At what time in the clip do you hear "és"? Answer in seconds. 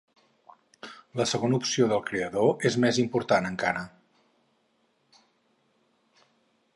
2.69-2.77